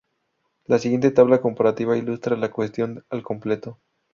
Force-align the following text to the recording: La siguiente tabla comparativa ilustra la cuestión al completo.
La 0.65 0.79
siguiente 0.79 1.11
tabla 1.11 1.41
comparativa 1.41 1.95
ilustra 1.95 2.35
la 2.35 2.49
cuestión 2.49 3.05
al 3.11 3.21
completo. 3.21 3.77